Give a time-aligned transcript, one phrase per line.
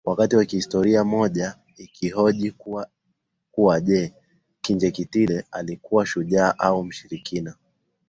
[0.05, 2.51] Wakati historia moja ikihoji
[3.51, 4.13] kuwa je
[4.61, 7.55] Kinjekitile alikuwa shujaa au mshirikina